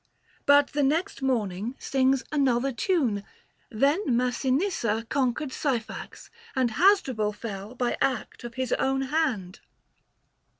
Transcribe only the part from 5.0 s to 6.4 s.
conquered Syphax,